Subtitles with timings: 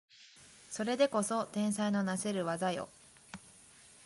[0.71, 2.89] それでこそ天才のなせる技よ